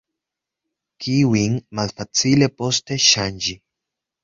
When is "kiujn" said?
1.05-1.59